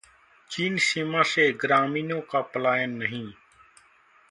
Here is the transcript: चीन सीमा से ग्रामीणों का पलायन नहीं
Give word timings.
चीन 0.49 0.77
सीमा 0.77 1.21
से 1.23 1.51
ग्रामीणों 1.61 2.19
का 2.31 2.41
पलायन 2.53 2.97
नहीं 2.97 3.25